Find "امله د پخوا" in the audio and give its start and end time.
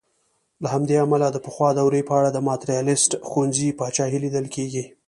1.05-1.69